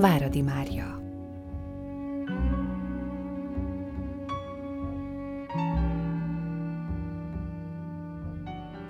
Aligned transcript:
Váradi 0.00 0.42
Mária 0.42 1.00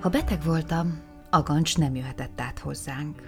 Ha 0.01 0.09
beteg 0.09 0.43
voltam, 0.45 1.01
a 1.31 1.43
gancs 1.43 1.79
nem 1.79 1.95
jöhetett 1.95 2.41
át 2.41 2.59
hozzánk. 2.59 3.23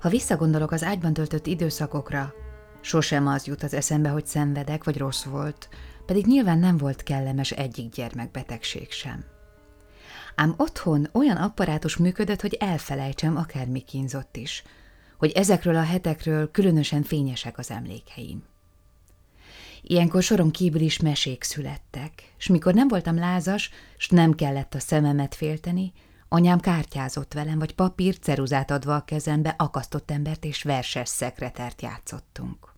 Ha 0.00 0.08
visszagondolok 0.08 0.70
az 0.70 0.82
ágyban 0.82 1.12
töltött 1.12 1.46
időszakokra, 1.46 2.32
sosem 2.80 3.26
az 3.26 3.46
jut 3.46 3.62
az 3.62 3.74
eszembe, 3.74 4.08
hogy 4.08 4.26
szenvedek 4.26 4.84
vagy 4.84 4.98
rossz 4.98 5.24
volt, 5.24 5.68
pedig 6.06 6.26
nyilván 6.26 6.58
nem 6.58 6.76
volt 6.76 7.02
kellemes 7.02 7.50
egyik 7.50 7.92
gyermekbetegség 7.92 8.90
sem. 8.90 9.24
Ám 10.34 10.54
otthon 10.56 11.08
olyan 11.12 11.36
apparátus 11.36 11.96
működött, 11.96 12.40
hogy 12.40 12.54
elfelejtsem, 12.54 13.36
akármi 13.36 13.80
kínzott 13.80 14.36
is, 14.36 14.64
hogy 15.18 15.30
ezekről 15.30 15.76
a 15.76 15.82
hetekről 15.82 16.50
különösen 16.50 17.02
fényesek 17.02 17.58
az 17.58 17.70
emlékeim. 17.70 18.42
Ilyenkor 19.82 20.22
soron 20.22 20.50
kívül 20.50 20.80
is 20.80 20.98
mesék 20.98 21.42
születtek, 21.42 22.32
és 22.38 22.46
mikor 22.46 22.74
nem 22.74 22.88
voltam 22.88 23.18
lázas, 23.18 23.70
s 23.96 24.08
nem 24.08 24.34
kellett 24.34 24.74
a 24.74 24.80
szememet 24.80 25.34
félteni, 25.34 25.92
anyám 26.28 26.60
kártyázott 26.60 27.32
velem, 27.32 27.58
vagy 27.58 27.74
papír 27.74 28.18
ceruzát 28.18 28.70
adva 28.70 28.94
a 28.94 29.04
kezembe, 29.04 29.54
akasztott 29.58 30.10
embert 30.10 30.44
és 30.44 30.62
verses 30.62 31.08
szekretert 31.08 31.82
játszottunk. 31.82 32.76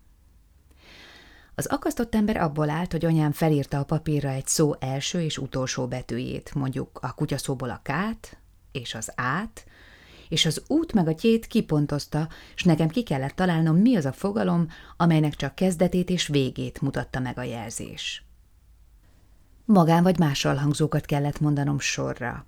Az 1.55 1.67
akasztott 1.67 2.15
ember 2.15 2.37
abból 2.37 2.71
állt, 2.71 2.93
hogy 2.93 3.05
anyám 3.05 3.33
felírta 3.33 3.79
a 3.79 3.85
papírra 3.85 4.29
egy 4.29 4.47
szó 4.47 4.75
első 4.79 5.21
és 5.23 5.39
utolsó 5.39 5.87
betűjét, 5.87 6.55
mondjuk 6.55 6.99
a 7.03 7.15
kutyaszóból 7.15 7.71
a 7.71 7.81
kát 7.83 8.39
és 8.73 8.95
az 8.95 9.13
át, 9.15 9.65
és 10.31 10.47
az 10.47 10.63
út 10.67 10.93
meg 10.93 11.09
a 11.09 11.15
tyét 11.15 11.47
kipontozta, 11.47 12.29
és 12.55 12.63
nekem 12.63 12.89
ki 12.89 13.03
kellett 13.03 13.35
találnom, 13.35 13.77
mi 13.77 13.97
az 13.97 14.05
a 14.05 14.13
fogalom, 14.13 14.69
amelynek 14.97 15.35
csak 15.35 15.55
kezdetét 15.55 16.11
és 16.11 16.27
végét 16.27 16.81
mutatta 16.81 17.21
meg 17.21 17.39
a 17.39 17.43
jelzés. 17.43 18.25
Magán 19.65 20.03
vagy 20.03 20.19
mással 20.19 20.57
hangzókat 20.57 21.07
kellett 21.07 21.41
mondanom 21.41 21.79
sorra. 21.79 22.47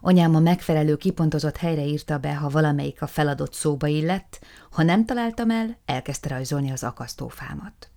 Anyám 0.00 0.34
a 0.34 0.40
megfelelő 0.40 0.96
kipontozott 0.96 1.56
helyre 1.56 1.84
írta 1.84 2.18
be, 2.18 2.34
ha 2.34 2.48
valamelyik 2.48 3.02
a 3.02 3.06
feladott 3.06 3.52
szóba 3.52 3.86
illett, 3.86 4.44
ha 4.70 4.82
nem 4.82 5.04
találtam 5.04 5.50
el, 5.50 5.76
elkezdte 5.84 6.28
rajzolni 6.28 6.70
az 6.70 6.84
akasztófámat. 6.84 7.90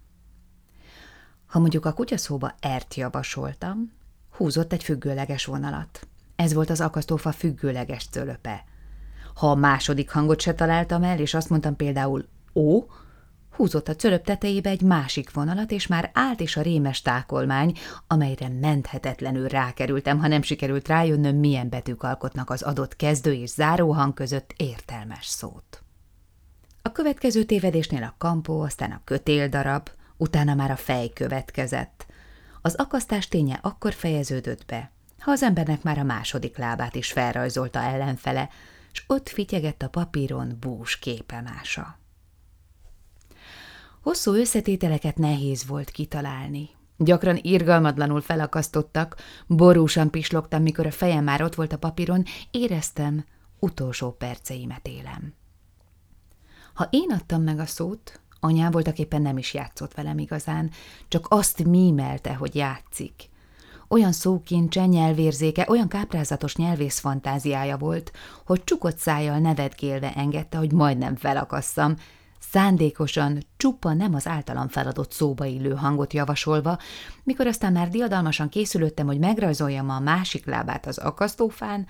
Ha 1.45 1.59
mondjuk 1.59 1.85
a 1.85 1.93
kutyaszóba 1.93 2.55
ert 2.59 2.93
javasoltam, 2.93 3.91
húzott 4.31 4.73
egy 4.73 4.83
függőleges 4.83 5.45
vonalat. 5.45 6.07
Ez 6.35 6.53
volt 6.53 6.69
az 6.69 6.81
akasztófa 6.81 7.31
függőleges 7.31 8.07
cölöpe. 8.11 8.63
Ha 9.39 9.51
a 9.51 9.55
második 9.55 10.11
hangot 10.11 10.41
se 10.41 10.53
találtam 10.53 11.03
el, 11.03 11.19
és 11.19 11.33
azt 11.33 11.49
mondtam 11.49 11.75
például 11.75 12.25
ó, 12.53 12.83
húzott 13.51 13.87
a 13.87 13.95
cölöp 13.95 14.25
tetejébe 14.25 14.69
egy 14.69 14.81
másik 14.81 15.33
vonalat, 15.33 15.71
és 15.71 15.87
már 15.87 16.11
állt 16.13 16.39
is 16.39 16.57
a 16.57 16.61
rémes 16.61 17.01
tákolmány, 17.01 17.77
amelyre 18.07 18.49
menthetetlenül 18.49 19.47
rákerültem, 19.47 20.19
ha 20.19 20.27
nem 20.27 20.41
sikerült 20.41 20.87
rájönnöm, 20.87 21.35
milyen 21.35 21.69
betűk 21.69 22.03
alkotnak 22.03 22.49
az 22.49 22.61
adott 22.61 22.95
kezdő 22.95 23.33
és 23.33 23.49
záróhang 23.49 24.13
között 24.13 24.53
értelmes 24.57 25.25
szót. 25.25 25.83
A 26.81 26.91
következő 26.91 27.43
tévedésnél 27.43 28.03
a 28.03 28.15
kampó, 28.17 28.61
aztán 28.61 28.91
a 28.91 29.01
kötéldarab, 29.03 29.89
utána 30.17 30.53
már 30.53 30.71
a 30.71 30.75
fej 30.75 31.09
következett. 31.09 32.05
Az 32.61 32.75
akasztás 32.75 33.27
ténye 33.27 33.59
akkor 33.61 33.93
fejeződött 33.93 34.65
be, 34.65 34.91
ha 35.19 35.31
az 35.31 35.43
embernek 35.43 35.83
már 35.83 35.97
a 35.97 36.03
második 36.03 36.57
lábát 36.57 36.95
is 36.95 37.11
felrajzolta 37.11 37.79
ellenfele, 37.79 38.49
s 38.91 39.03
ott 39.07 39.29
fityegett 39.29 39.81
a 39.81 39.89
papíron 39.89 40.57
bús 40.59 40.99
képemása. 40.99 41.97
Hosszú 44.01 44.33
összetételeket 44.33 45.17
nehéz 45.17 45.65
volt 45.65 45.89
kitalálni. 45.89 46.69
Gyakran 46.97 47.39
irgalmatlanul 47.41 48.21
felakasztottak, 48.21 49.15
borúsan 49.47 50.09
pislogtam, 50.09 50.61
mikor 50.61 50.85
a 50.85 50.91
fejem 50.91 51.23
már 51.23 51.41
ott 51.41 51.55
volt 51.55 51.73
a 51.73 51.77
papíron, 51.77 52.23
éreztem, 52.51 53.25
utolsó 53.59 54.11
perceimet 54.11 54.87
élem. 54.87 55.33
Ha 56.73 56.87
én 56.89 57.11
adtam 57.11 57.41
meg 57.41 57.59
a 57.59 57.65
szót, 57.65 58.19
anyám 58.39 58.71
voltak 58.71 58.99
éppen 58.99 59.21
nem 59.21 59.37
is 59.37 59.53
játszott 59.53 59.93
velem 59.93 60.17
igazán, 60.17 60.71
csak 61.07 61.25
azt 61.29 61.63
mímelte, 61.63 62.33
hogy 62.33 62.55
játszik. 62.55 63.28
Olyan 63.91 64.11
szókincse, 64.11 64.85
nyelvérzéke, 64.85 65.65
olyan 65.69 65.87
káprázatos 65.87 66.55
nyelvész 66.55 66.99
fantáziája 66.99 67.77
volt, 67.77 68.11
hogy 68.45 68.63
csukott 68.63 68.97
szájjal 68.97 69.39
nevetgélve 69.39 70.13
engedte, 70.13 70.57
hogy 70.57 70.71
majdnem 70.71 71.15
felakasszam, 71.15 71.95
szándékosan 72.39 73.43
csupa 73.57 73.93
nem 73.93 74.13
az 74.13 74.27
általam 74.27 74.67
feladott 74.67 75.11
szóba 75.11 75.45
illő 75.45 75.73
hangot 75.73 76.13
javasolva, 76.13 76.77
mikor 77.23 77.47
aztán 77.47 77.71
már 77.71 77.89
diadalmasan 77.89 78.49
készülöttem, 78.49 79.05
hogy 79.05 79.19
megrajzoljam 79.19 79.89
a 79.89 79.99
másik 79.99 80.45
lábát 80.45 80.85
az 80.85 80.97
akasztófán, 80.97 81.87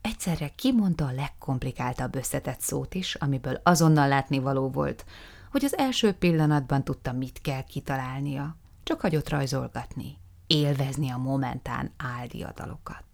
egyszerre 0.00 0.48
kimondta 0.56 1.04
a 1.04 1.12
legkomplikáltabb 1.12 2.14
összetett 2.14 2.60
szót 2.60 2.94
is, 2.94 3.14
amiből 3.14 3.60
azonnal 3.62 4.08
látni 4.08 4.38
való 4.38 4.68
volt, 4.68 5.04
hogy 5.50 5.64
az 5.64 5.78
első 5.78 6.12
pillanatban 6.12 6.84
tudta, 6.84 7.12
mit 7.12 7.40
kell 7.40 7.62
kitalálnia, 7.62 8.56
csak 8.82 9.00
hagyott 9.00 9.28
rajzolgatni 9.28 10.19
élvezni 10.50 11.10
a 11.10 11.16
momentán 11.16 11.92
áldiadalokat. 11.96 13.04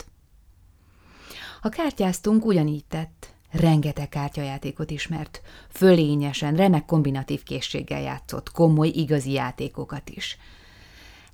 Ha 1.60 1.68
kártyáztunk, 1.68 2.44
ugyanígy 2.44 2.84
tett. 2.84 3.34
Rengeteg 3.50 4.08
kártyajátékot 4.08 4.90
ismert, 4.90 5.40
fölényesen, 5.68 6.56
remek 6.56 6.84
kombinatív 6.84 7.42
készséggel 7.42 8.00
játszott, 8.00 8.50
komoly, 8.50 8.88
igazi 8.88 9.32
játékokat 9.32 10.10
is. 10.10 10.38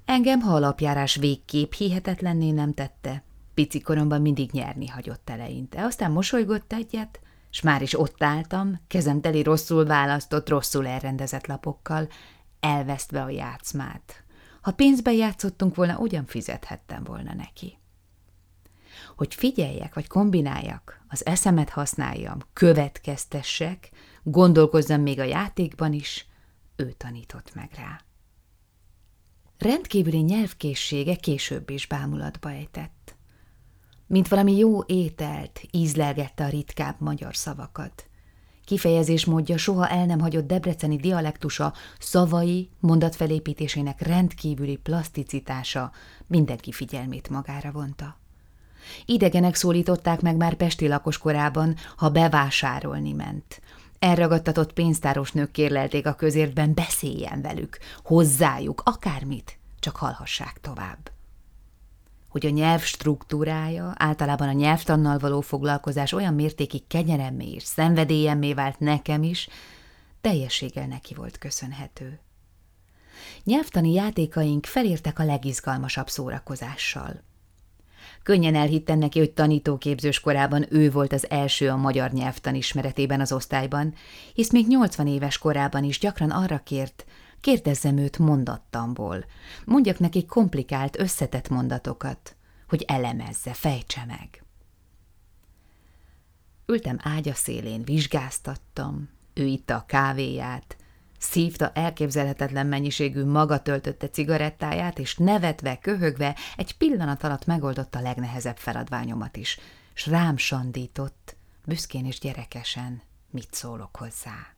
Engem, 0.05 0.41
ha 0.41 0.55
alapjárás 0.55 1.17
végképp 1.17 1.73
hihetetlenné 1.73 2.51
nem 2.51 2.75
tette, 2.75 3.23
pici 3.55 3.81
koromban 3.81 4.21
mindig 4.21 4.51
nyerni 4.51 4.87
hagyott 4.87 5.31
eleinte. 5.31 5.85
Aztán 5.85 6.11
mosolygott 6.11 6.73
egyet, 6.73 7.21
s 7.51 7.61
már 7.61 7.83
is 7.83 7.99
ott 7.99 8.23
álltam, 8.23 8.81
kezem 8.89 9.21
teli 9.21 9.43
rosszul 9.43 9.85
választott, 9.85 10.49
rosszul 10.49 10.87
elrendezett 10.87 11.47
lapokkal, 11.47 12.09
elvesztve 12.61 13.23
a 13.23 13.31
játszmát, 13.31 14.25
ha 14.63 14.73
pénzbe 14.73 15.13
játszottunk 15.13 15.75
volna, 15.75 15.99
ugyan 15.99 16.27
fizethettem 16.27 17.05
volna 17.05 17.35
neki. 17.35 17.79
Hogy 19.17 19.35
figyeljek, 19.35 19.95
vagy 19.95 20.07
kombináljak, 20.07 21.05
az 21.09 21.27
eszemet 21.27 21.69
használjam, 21.69 22.39
következtessek, 22.53 23.91
gondolkozzam 24.23 25.01
még 25.01 25.19
a 25.19 25.25
játékban 25.25 25.93
is, 25.93 26.27
ő 26.77 26.93
tanított 26.93 27.55
meg 27.55 27.71
rá. 27.77 28.01
Rendkívüli 29.59 30.21
nyelvkészsége 30.21 31.17
később 31.17 31.71
is 31.71 31.87
bámulatba 31.87 32.51
ejtett. 32.51 33.17
Mint 34.07 34.29
valami 34.29 34.57
jó 34.57 34.83
ételt, 34.87 35.61
ízlelgette 35.71 36.45
a 36.45 36.49
ritkább 36.49 37.01
magyar 37.01 37.37
szavakat. 37.37 38.07
Kifejezésmódja 38.65 39.57
soha 39.57 39.89
el 39.89 40.07
nem 40.07 40.21
hagyott 40.21 40.47
debreceni 40.47 40.97
dialektusa, 40.97 41.73
szavai, 41.99 42.69
mondatfelépítésének 42.81 44.01
rendkívüli 44.01 44.77
plaszticitása 44.77 45.93
mindenki 46.27 46.73
figyelmét 46.73 47.29
magára 47.29 47.71
vonta. 47.71 48.17
Idegenek 49.05 49.55
szólították 49.55 50.21
meg 50.21 50.37
már 50.37 50.55
Pesti 50.55 50.89
lakos 50.89 51.19
korában, 51.19 51.77
ha 51.97 52.09
bevásárolni 52.09 53.13
ment. 53.13 53.61
Elragadtatott 53.99 54.73
pénztáros 54.73 55.33
nők 55.33 55.51
kérlelték 55.51 56.07
a 56.07 56.15
közértben, 56.15 56.75
beszéljen 56.75 57.41
velük, 57.43 57.79
hozzájuk, 58.05 58.83
akármit, 58.85 59.59
csak 59.81 59.97
hallhassák 59.97 60.59
tovább 60.61 61.11
hogy 62.33 62.47
a 62.47 62.51
nyelv 62.51 62.83
struktúrája, 62.83 63.93
általában 63.97 64.49
a 64.49 64.53
nyelvtannal 64.53 65.19
való 65.19 65.41
foglalkozás 65.41 66.13
olyan 66.13 66.35
mértékig 66.35 66.87
kenyeremmé 66.87 67.53
és 67.53 67.63
szenvedélyemmé 67.63 68.55
vált 68.55 68.79
nekem 68.79 69.23
is, 69.23 69.49
teljességgel 70.21 70.87
neki 70.87 71.15
volt 71.15 71.39
köszönhető. 71.39 72.21
Nyelvtani 73.45 73.93
játékaink 73.93 74.67
felértek 74.67 75.19
a 75.19 75.25
legizgalmasabb 75.25 76.09
szórakozással. 76.09 77.23
Könnyen 78.23 78.55
elhittem 78.55 78.99
neki, 78.99 79.19
hogy 79.19 79.31
tanítóképzős 79.31 80.21
korában 80.21 80.67
ő 80.71 80.91
volt 80.91 81.13
az 81.13 81.31
első 81.31 81.69
a 81.69 81.77
magyar 81.77 82.11
nyelvtan 82.11 82.55
ismeretében 82.55 83.21
az 83.21 83.33
osztályban, 83.33 83.95
hisz 84.35 84.53
még 84.53 84.67
80 84.67 85.07
éves 85.07 85.39
korában 85.39 85.85
is 85.85 85.99
gyakran 85.99 86.31
arra 86.31 86.59
kért, 86.59 87.05
Kérdezzem 87.43 87.97
őt 87.97 88.19
mondattamból. 88.19 89.25
Mondjak 89.65 89.99
neki 89.99 90.27
komplikált, 90.27 90.99
összetett 90.99 91.49
mondatokat, 91.49 92.37
hogy 92.69 92.85
elemezze, 92.87 93.53
fejtse 93.53 94.05
meg. 94.05 94.43
Ültem 96.67 96.99
ágya 97.03 97.35
szélén, 97.35 97.83
vizsgáztattam, 97.83 99.09
ő 99.35 99.45
itta 99.45 99.75
a 99.75 99.85
kávéját, 99.87 100.77
szívta 101.19 101.71
elképzelhetetlen 101.75 102.67
mennyiségű 102.67 103.25
maga 103.25 103.63
töltötte 103.63 104.09
cigarettáját, 104.09 104.99
és 104.99 105.17
nevetve, 105.17 105.79
köhögve 105.79 106.37
egy 106.57 106.77
pillanat 106.77 107.23
alatt 107.23 107.47
megoldotta 107.47 107.99
a 107.99 108.03
legnehezebb 108.03 108.57
feladványomat 108.57 109.37
is, 109.37 109.59
s 109.95 110.07
rám 110.07 110.37
sandított, 110.37 111.37
büszkén 111.65 112.07
és 112.07 112.19
gyerekesen, 112.19 113.03
mit 113.31 113.55
szólok 113.55 113.97
hozzá. 113.97 114.52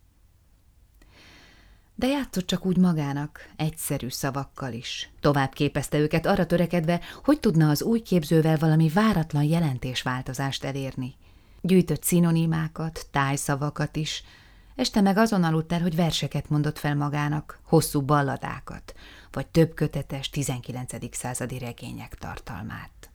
De 1.95 2.07
játszott 2.07 2.47
csak 2.47 2.67
úgy 2.67 2.77
magának, 2.77 3.49
egyszerű 3.57 4.09
szavakkal 4.09 4.73
is. 4.73 5.11
Tovább 5.21 5.53
képezte 5.53 5.99
őket 5.99 6.27
arra 6.27 6.47
törekedve, 6.47 7.01
hogy 7.25 7.41
tudna 7.41 7.69
az 7.69 7.83
új 7.83 8.01
képzővel 8.01 8.57
valami 8.57 8.89
váratlan 8.89 9.43
jelentésváltozást 9.43 10.65
elérni. 10.65 11.15
Gyűjtött 11.61 12.03
szinonimákat, 12.03 13.07
tájszavakat 13.11 13.97
is, 13.97 14.23
este 14.75 15.01
meg 15.01 15.17
azon 15.17 15.45
aludt 15.45 15.73
el, 15.73 15.81
hogy 15.81 15.97
verseket 15.97 16.49
mondott 16.49 16.79
fel 16.79 16.95
magának, 16.95 17.59
hosszú 17.63 18.01
balladákat, 18.03 18.95
vagy 19.33 19.47
több 19.47 19.75
kötetes 19.75 20.31
19. 20.31 21.17
századi 21.17 21.59
regények 21.59 22.15
tartalmát. 22.15 23.11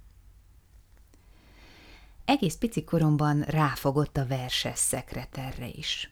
Egész 2.25 2.55
pici 2.55 2.83
koromban 2.83 3.41
ráfogott 3.41 4.17
a 4.17 4.27
verses 4.27 4.79
szekreterre 4.79 5.67
is. 5.67 6.11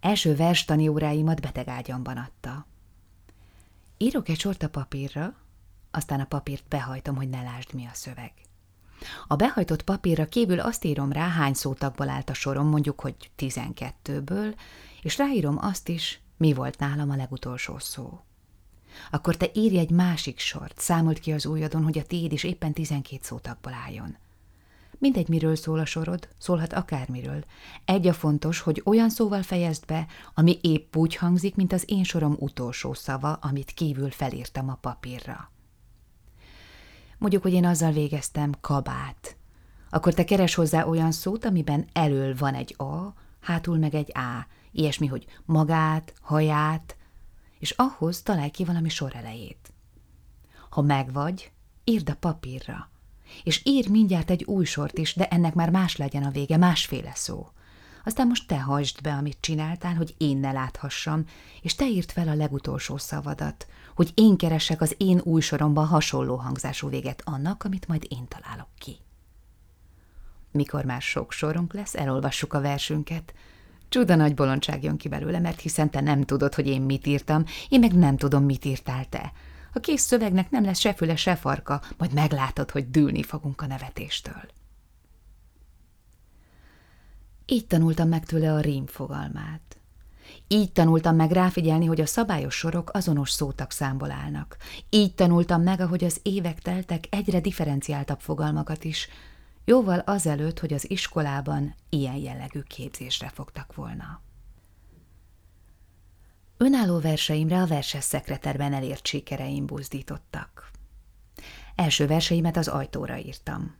Első 0.00 0.36
verstani 0.36 0.88
óráimat 0.88 1.40
betegágyamban 1.40 2.16
adta. 2.16 2.66
Írok 3.96 4.28
egy 4.28 4.40
sort 4.40 4.62
a 4.62 4.68
papírra, 4.68 5.34
aztán 5.90 6.20
a 6.20 6.24
papírt 6.24 6.64
behajtom, 6.68 7.16
hogy 7.16 7.28
ne 7.28 7.42
lásd, 7.42 7.74
mi 7.74 7.86
a 7.86 7.94
szöveg. 7.94 8.32
A 9.26 9.36
behajtott 9.36 9.82
papírra 9.82 10.26
kívül 10.26 10.60
azt 10.60 10.84
írom 10.84 11.12
rá, 11.12 11.28
hány 11.28 11.54
szótakból 11.54 12.08
állt 12.08 12.30
a 12.30 12.34
sorom, 12.34 12.68
mondjuk, 12.68 13.00
hogy 13.00 13.14
tizenkettőből, 13.36 14.54
és 15.02 15.18
ráírom 15.18 15.58
azt 15.60 15.88
is, 15.88 16.20
mi 16.36 16.52
volt 16.52 16.78
nálam 16.78 17.10
a 17.10 17.16
legutolsó 17.16 17.78
szó. 17.78 18.20
Akkor 19.10 19.36
te 19.36 19.50
írj 19.54 19.78
egy 19.78 19.90
másik 19.90 20.38
sort, 20.38 20.78
számolt 20.78 21.18
ki 21.18 21.32
az 21.32 21.46
ujjadon, 21.46 21.84
hogy 21.84 21.98
a 21.98 22.04
tiéd 22.04 22.32
is 22.32 22.44
éppen 22.44 22.72
tizenkét 22.72 23.22
szótakból 23.22 23.72
álljon. 23.72 24.16
Mindegy, 24.98 25.28
miről 25.28 25.56
szól 25.56 25.78
a 25.78 25.84
sorod, 25.84 26.28
szólhat 26.38 26.72
akármiről. 26.72 27.44
Egy 27.84 28.06
a 28.06 28.12
fontos, 28.12 28.60
hogy 28.60 28.82
olyan 28.84 29.10
szóval 29.10 29.42
fejezd 29.42 29.86
be, 29.86 30.06
ami 30.34 30.58
épp 30.60 30.96
úgy 30.96 31.16
hangzik, 31.16 31.54
mint 31.54 31.72
az 31.72 31.84
én 31.86 32.04
sorom 32.04 32.36
utolsó 32.38 32.94
szava, 32.94 33.32
amit 33.32 33.70
kívül 33.70 34.10
felírtam 34.10 34.68
a 34.68 34.74
papírra. 34.74 35.50
Mondjuk, 37.18 37.42
hogy 37.42 37.52
én 37.52 37.64
azzal 37.64 37.92
végeztem 37.92 38.52
kabát. 38.60 39.36
Akkor 39.90 40.14
te 40.14 40.24
keres 40.24 40.54
hozzá 40.54 40.84
olyan 40.84 41.12
szót, 41.12 41.44
amiben 41.44 41.86
elől 41.92 42.36
van 42.36 42.54
egy 42.54 42.74
A, 42.78 43.14
hátul 43.40 43.78
meg 43.78 43.94
egy 43.94 44.12
A, 44.16 44.46
ilyesmi, 44.72 45.06
hogy 45.06 45.26
magát, 45.44 46.14
haját, 46.20 46.96
és 47.58 47.70
ahhoz 47.70 48.22
találj 48.22 48.50
ki 48.50 48.64
valami 48.64 48.88
sor 48.88 49.16
elejét. 49.16 49.72
Ha 50.70 50.82
megvagy, 50.82 51.52
írd 51.84 52.10
a 52.10 52.14
papírra, 52.14 52.90
és 53.42 53.60
ír 53.64 53.88
mindjárt 53.88 54.30
egy 54.30 54.44
új 54.44 54.64
sort 54.64 54.98
is, 54.98 55.14
de 55.14 55.28
ennek 55.28 55.54
már 55.54 55.70
más 55.70 55.96
legyen 55.96 56.22
a 56.22 56.30
vége, 56.30 56.56
másféle 56.56 57.12
szó. 57.14 57.46
Aztán 58.04 58.26
most 58.26 58.46
te 58.46 58.60
hajtsd 58.60 59.02
be, 59.02 59.12
amit 59.12 59.36
csináltál, 59.40 59.94
hogy 59.94 60.14
én 60.18 60.36
ne 60.36 60.52
láthassam, 60.52 61.24
és 61.62 61.74
te 61.74 61.86
írt 61.86 62.12
fel 62.12 62.28
a 62.28 62.34
legutolsó 62.34 62.96
szavadat, 62.96 63.66
hogy 63.94 64.12
én 64.14 64.36
keresek 64.36 64.80
az 64.80 64.94
én 64.96 65.20
új 65.24 65.40
soromban 65.40 65.86
hasonló 65.86 66.36
hangzású 66.36 66.88
véget 66.88 67.22
annak, 67.24 67.64
amit 67.64 67.88
majd 67.88 68.06
én 68.08 68.28
találok 68.28 68.68
ki. 68.78 68.96
Mikor 70.50 70.84
már 70.84 71.02
sok 71.02 71.32
sorunk 71.32 71.72
lesz, 71.72 71.94
elolvassuk 71.94 72.52
a 72.52 72.60
versünket. 72.60 73.34
Csuda 73.88 74.14
nagy 74.14 74.34
bolondság 74.34 74.82
jön 74.82 74.96
ki 74.96 75.08
belőle, 75.08 75.38
mert 75.38 75.60
hiszen 75.60 75.90
te 75.90 76.00
nem 76.00 76.22
tudod, 76.22 76.54
hogy 76.54 76.66
én 76.66 76.82
mit 76.82 77.06
írtam, 77.06 77.44
én 77.68 77.80
meg 77.80 77.92
nem 77.92 78.16
tudom, 78.16 78.44
mit 78.44 78.64
írtál 78.64 79.04
te. 79.08 79.32
A 79.76 79.80
kész 79.80 80.02
szövegnek 80.02 80.50
nem 80.50 80.64
lesz 80.64 80.78
se 80.78 80.94
füle, 80.94 81.16
se 81.16 81.36
farka, 81.36 81.82
majd 81.98 82.12
meglátod, 82.12 82.70
hogy 82.70 82.90
dűlni 82.90 83.22
fogunk 83.22 83.60
a 83.60 83.66
nevetéstől. 83.66 84.42
Így 87.46 87.66
tanultam 87.66 88.08
meg 88.08 88.24
tőle 88.24 88.52
a 88.52 88.60
rím 88.60 88.86
fogalmát. 88.86 89.76
Így 90.48 90.72
tanultam 90.72 91.16
meg 91.16 91.30
ráfigyelni, 91.30 91.86
hogy 91.86 92.00
a 92.00 92.06
szabályos 92.06 92.54
sorok 92.54 92.90
azonos 92.92 93.30
szótak 93.30 93.70
számból 93.70 94.10
állnak. 94.10 94.56
Így 94.90 95.14
tanultam 95.14 95.62
meg, 95.62 95.80
ahogy 95.80 96.04
az 96.04 96.20
évek 96.22 96.60
teltek 96.60 97.04
egyre 97.10 97.40
differenciáltabb 97.40 98.20
fogalmakat 98.20 98.84
is, 98.84 99.08
jóval 99.64 99.98
azelőtt, 99.98 100.58
hogy 100.58 100.72
az 100.72 100.90
iskolában 100.90 101.74
ilyen 101.88 102.16
jellegű 102.16 102.60
képzésre 102.60 103.28
fogtak 103.28 103.74
volna. 103.74 104.20
Önálló 106.56 106.98
verseimre 106.98 107.60
a 107.60 107.66
verses 107.66 108.04
szekreterben 108.04 108.72
elért 108.72 109.06
sikereim 109.06 109.66
buzdítottak. 109.66 110.70
Első 111.74 112.06
verseimet 112.06 112.56
az 112.56 112.68
ajtóra 112.68 113.16
írtam. 113.16 113.74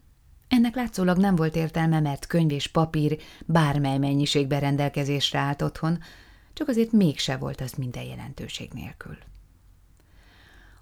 Ennek 0.48 0.74
látszólag 0.74 1.18
nem 1.18 1.36
volt 1.36 1.56
értelme, 1.56 2.00
mert 2.00 2.26
könyv 2.26 2.50
és 2.50 2.66
papír 2.66 3.18
bármely 3.46 3.98
mennyiségben 3.98 4.60
rendelkezésre 4.60 5.38
állt 5.38 5.62
otthon, 5.62 5.98
csak 6.52 6.68
azért 6.68 6.92
mégse 6.92 7.36
volt 7.36 7.60
az 7.60 7.72
minden 7.72 8.02
jelentőség 8.02 8.72
nélkül. 8.72 9.16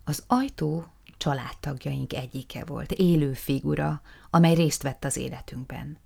Az 0.05 0.25
ajtó 0.26 0.87
családtagjaink 1.17 2.12
egyike 2.12 2.64
volt, 2.64 2.93
élő 2.93 3.32
figura, 3.32 4.02
amely 4.31 4.55
részt 4.55 4.82
vett 4.82 5.05
az 5.05 5.17
életünkben. 5.17 5.99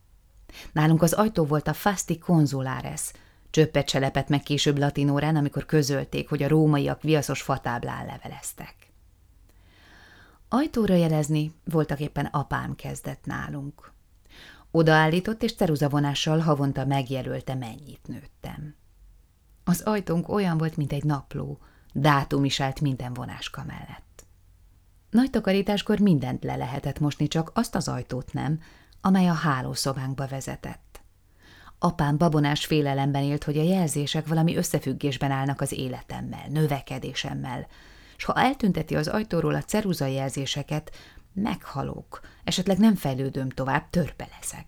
Nálunk 0.73 1.03
az 1.03 1.13
ajtó 1.13 1.45
volt 1.45 1.69
a 1.69 1.73
Fasti 1.73 2.19
Consulares, 2.19 3.13
Csöppet 3.51 3.89
se 3.89 3.99
lepett 3.99 4.29
meg 4.29 4.43
később 4.43 4.79
latinórán, 4.79 5.37
amikor 5.37 5.67
közölték, 5.67 6.29
hogy 6.29 6.43
a 6.43 6.49
rómaiak 6.49 7.03
viaszos 7.03 7.43
fatáblán 7.43 8.07
leveleztek. 8.07 8.75
Ajtóra 10.49 10.95
jelezni 10.95 11.53
voltak 11.65 12.01
éppen 12.01 12.25
apám 12.25 12.75
kezdett 12.75 13.25
nálunk. 13.25 13.93
Odaállított 14.71 15.43
és 15.43 15.55
ceruzavonással 15.55 16.39
havonta 16.39 16.85
megjelölte, 16.85 17.55
mennyit 17.55 18.07
nőttem. 18.07 18.75
Az 19.65 19.81
ajtónk 19.81 20.29
olyan 20.29 20.59
volt, 20.59 20.77
mint 20.77 20.93
egy 20.93 21.05
napló, 21.05 21.59
dátum 21.93 22.45
is 22.45 22.61
állt 22.61 22.81
minden 22.81 23.15
vonáska 23.15 23.65
mellett. 23.67 24.27
Nagy 25.11 25.31
takarításkor 25.31 25.99
mindent 25.99 26.45
le 26.45 26.57
lehetett 26.57 26.99
mosni, 26.99 27.29
csak 27.29 27.51
azt 27.55 27.75
az 27.75 27.89
ajtót 27.89 28.33
nem, 28.33 28.61
amely 29.01 29.29
a 29.29 29.33
hálószobánkba 29.33 30.27
vezetett. 30.27 30.88
Apám 31.79 32.17
babonás 32.17 32.67
félelemben 32.67 33.23
élt, 33.23 33.45
hogy 33.45 33.59
a 33.59 33.63
jelzések 33.63 34.27
valami 34.27 34.57
összefüggésben 34.57 35.31
állnak 35.31 35.61
az 35.61 35.73
életemmel, 35.73 36.47
növekedésemmel, 36.49 37.67
és 38.17 38.25
ha 38.25 38.35
eltünteti 38.35 38.97
az 38.97 39.09
ajtóról 39.09 39.55
a 39.55 39.63
ceruza 39.63 40.07
jelzéseket, 40.07 40.91
meghalok, 41.33 42.21
esetleg 42.45 42.79
nem 42.79 42.95
fejlődöm 42.95 43.49
tovább, 43.49 43.91
törpe 43.91 44.29
leszek. 44.39 44.67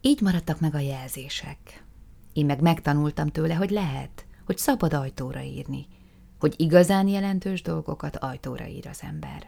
Így 0.00 0.20
maradtak 0.20 0.60
meg 0.60 0.74
a 0.74 0.78
jelzések. 0.78 1.84
Én 2.32 2.46
meg 2.46 2.60
megtanultam 2.60 3.28
tőle, 3.28 3.54
hogy 3.54 3.70
lehet, 3.70 4.26
hogy 4.44 4.58
szabad 4.58 4.94
ajtóra 4.94 5.40
írni, 5.40 5.86
hogy 6.38 6.54
igazán 6.56 7.08
jelentős 7.08 7.62
dolgokat 7.62 8.16
ajtóra 8.16 8.66
ír 8.66 8.88
az 8.88 9.02
ember. 9.02 9.46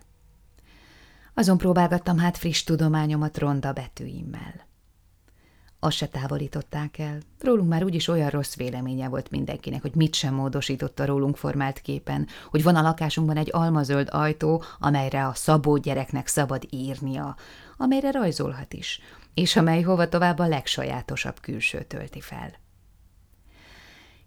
Azon 1.34 1.58
próbálgattam 1.58 2.18
hát 2.18 2.36
friss 2.36 2.62
tudományomat 2.62 3.38
ronda 3.38 3.72
betűimmel. 3.72 4.67
Azt 5.80 5.96
se 5.96 6.06
távolították 6.06 6.98
el. 6.98 7.18
Rólunk 7.40 7.68
már 7.68 7.84
úgyis 7.84 8.08
olyan 8.08 8.28
rossz 8.28 8.56
véleménye 8.56 9.08
volt 9.08 9.30
mindenkinek, 9.30 9.82
hogy 9.82 9.94
mit 9.94 10.14
sem 10.14 10.34
módosított 10.34 11.00
a 11.00 11.04
rólunk 11.04 11.36
formált 11.36 11.80
képen, 11.80 12.26
hogy 12.50 12.62
van 12.62 12.76
a 12.76 12.82
lakásunkban 12.82 13.36
egy 13.36 13.48
almazöld 13.52 14.08
ajtó, 14.10 14.62
amelyre 14.78 15.26
a 15.26 15.34
szabó 15.34 15.76
gyereknek 15.76 16.26
szabad 16.26 16.66
írnia, 16.70 17.36
amelyre 17.76 18.10
rajzolhat 18.10 18.72
is, 18.72 19.00
és 19.34 19.56
amely 19.56 19.82
hova 19.82 20.08
tovább 20.08 20.38
a 20.38 20.48
legsajátosabb 20.48 21.40
külső 21.40 21.82
tölti 21.82 22.20
fel. 22.20 22.52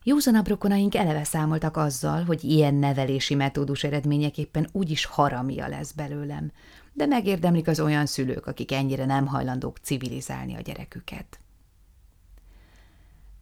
Józanabb 0.03 0.47
rokonaink 0.47 0.95
eleve 0.95 1.23
számoltak 1.23 1.77
azzal, 1.77 2.23
hogy 2.23 2.43
ilyen 2.43 2.73
nevelési 2.73 3.35
metódus 3.35 3.83
eredményeképpen 3.83 4.67
úgyis 4.71 5.05
haramia 5.05 5.67
lesz 5.67 5.91
belőlem, 5.91 6.51
de 6.93 7.05
megérdemlik 7.05 7.67
az 7.67 7.79
olyan 7.79 8.05
szülők, 8.05 8.45
akik 8.45 8.71
ennyire 8.71 9.05
nem 9.05 9.27
hajlandók 9.27 9.77
civilizálni 9.77 10.55
a 10.55 10.61
gyereküket. 10.61 11.39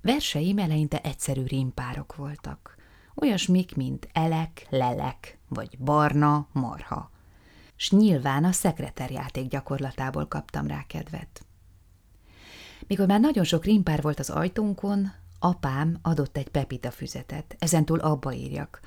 Verseim 0.01 0.57
eleinte 0.57 1.01
egyszerű 1.01 1.43
rímpárok 1.43 2.15
voltak, 2.15 2.75
olyasmik, 3.15 3.75
mint 3.75 4.09
elek, 4.13 4.67
lelek, 4.69 5.37
vagy 5.47 5.77
barna, 5.77 6.47
marha. 6.51 7.11
S 7.75 7.91
nyilván 7.91 8.43
a 8.43 8.51
szekreterjáték 8.51 9.47
gyakorlatából 9.47 10.27
kaptam 10.27 10.67
rá 10.67 10.83
kedvet. 10.87 11.45
Mikor 12.87 13.07
már 13.07 13.19
nagyon 13.19 13.43
sok 13.43 13.65
rímpár 13.65 14.01
volt 14.01 14.19
az 14.19 14.29
ajtónkon, 14.29 15.11
apám 15.39 15.97
adott 16.01 16.37
egy 16.37 16.49
pepita 16.49 16.91
füzetet, 16.91 17.55
ezentúl 17.59 17.99
abba 17.99 18.33
írjak. 18.33 18.79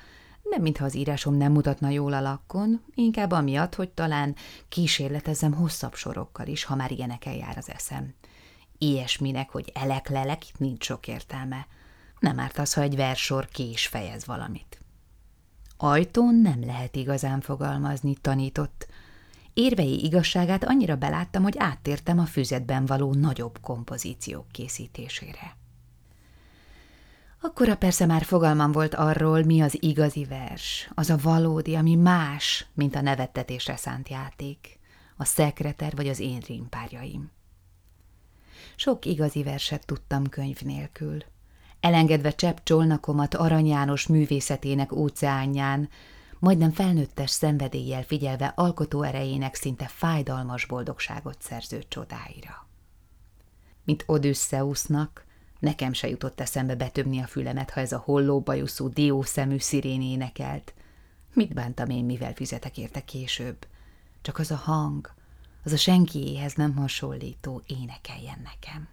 Nem 0.43 0.61
mintha 0.61 0.85
az 0.85 0.95
írásom 0.95 1.35
nem 1.35 1.51
mutatna 1.51 1.89
jól 1.89 2.13
a 2.13 2.21
lakkon, 2.21 2.83
inkább 2.95 3.31
amiatt, 3.31 3.75
hogy 3.75 3.89
talán 3.89 4.35
kísérletezzem 4.69 5.53
hosszabb 5.53 5.93
sorokkal 5.93 6.47
is, 6.47 6.63
ha 6.63 6.75
már 6.75 6.91
ilyenekkel 6.91 7.35
jár 7.35 7.57
az 7.57 7.69
eszem 7.69 8.13
ilyesminek, 8.83 9.49
hogy 9.49 9.71
elek-lelek, 9.73 10.49
itt 10.49 10.59
nincs 10.59 10.83
sok 10.83 11.07
értelme. 11.07 11.67
Nem 12.19 12.39
árt 12.39 12.57
az, 12.57 12.73
ha 12.73 12.81
egy 12.81 12.95
versor 12.95 13.47
ki 13.47 13.69
is 13.69 13.87
fejez 13.87 14.25
valamit. 14.25 14.77
Ajtón 15.77 16.35
nem 16.35 16.65
lehet 16.65 16.95
igazán 16.95 17.41
fogalmazni, 17.41 18.15
tanított. 18.15 18.87
Érvei 19.53 20.03
igazságát 20.03 20.63
annyira 20.63 20.95
beláttam, 20.95 21.43
hogy 21.43 21.55
áttértem 21.57 22.19
a 22.19 22.25
füzetben 22.25 22.85
való 22.85 23.13
nagyobb 23.13 23.59
kompozíciók 23.61 24.51
készítésére. 24.51 25.57
Akkora 27.45 27.75
persze 27.75 28.05
már 28.05 28.23
fogalmam 28.23 28.71
volt 28.71 28.95
arról, 28.95 29.43
mi 29.43 29.61
az 29.61 29.77
igazi 29.83 30.25
vers, 30.25 30.89
az 30.93 31.09
a 31.09 31.17
valódi, 31.21 31.75
ami 31.75 31.95
más, 31.95 32.65
mint 32.73 32.95
a 32.95 33.01
nevettetésre 33.01 33.75
szánt 33.75 34.09
játék, 34.09 34.79
a 35.17 35.25
szekreter 35.25 35.95
vagy 35.95 36.07
az 36.07 36.19
én 36.19 36.39
rímpárjaim. 36.47 37.31
Sok 38.75 39.05
igazi 39.05 39.43
verset 39.43 39.85
tudtam 39.85 40.29
könyv 40.29 40.61
nélkül. 40.61 41.17
Elengedve 41.79 42.31
csepp 42.31 42.57
csolnakomat 42.63 43.35
Arany 43.35 43.67
János 43.67 44.07
művészetének 44.07 44.91
óceánján, 44.91 45.89
majdnem 46.39 46.71
felnőttes 46.71 47.29
szenvedéllyel 47.29 48.03
figyelve 48.03 48.53
alkotó 48.55 49.01
erejének 49.01 49.55
szinte 49.55 49.87
fájdalmas 49.87 50.65
boldogságot 50.65 51.41
szerző 51.41 51.83
csodáira. 51.87 52.67
Mint 53.83 54.03
Odüsszeusznak, 54.07 55.25
nekem 55.63 55.93
se 55.93 56.09
jutott 56.09 56.39
eszembe 56.39 56.75
betöbni 56.75 57.19
a 57.19 57.27
fülemet, 57.27 57.69
ha 57.69 57.79
ez 57.79 57.91
a 57.91 58.01
hollóbajuszú, 58.05 58.89
diószemű 58.89 59.57
szirén 59.57 60.01
énekelt. 60.01 60.73
Mit 61.33 61.53
bántam 61.53 61.89
én, 61.89 62.05
mivel 62.05 62.33
fizetek 62.33 62.77
érte 62.77 63.01
később? 63.01 63.67
Csak 64.21 64.39
az 64.39 64.51
a 64.51 64.55
hang, 64.55 65.13
az 65.63 65.71
a 65.71 65.77
senkiéhez 65.77 66.53
nem 66.53 66.75
hasonlító 66.75 67.61
énekeljen 67.67 68.41
nekem. 68.43 68.87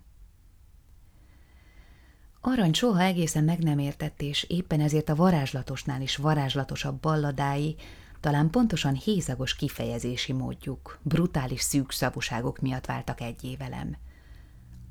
Arany 2.41 2.73
soha 2.73 3.01
egészen 3.01 3.45
meg 3.45 3.59
nem 3.59 3.79
értett, 3.79 4.23
és 4.23 4.43
éppen 4.49 4.81
ezért 4.81 5.09
a 5.09 5.15
varázslatosnál 5.15 6.03
is 6.03 6.17
varázslatosabb 6.17 7.01
balladái, 7.01 7.77
talán 8.21 8.51
pontosan 8.51 8.95
hézagos 8.95 9.57
kifejezési 9.57 10.33
módjuk, 10.33 10.99
brutális 11.03 11.61
szűkszavúságok 11.61 12.59
miatt 12.59 12.87
váltak 12.87 13.21
egy 13.21 13.57
velem. 13.59 13.97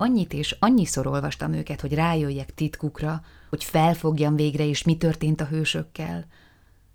Annyit 0.02 0.32
és 0.32 0.56
annyiszor 0.58 1.06
olvastam 1.06 1.52
őket, 1.52 1.80
hogy 1.80 1.94
rájöjjek 1.94 2.54
titkukra, 2.54 3.22
hogy 3.48 3.64
felfogjam 3.64 4.36
végre 4.36 4.64
is, 4.64 4.82
mi 4.82 4.96
történt 4.96 5.40
a 5.40 5.44
hősökkel, 5.46 6.26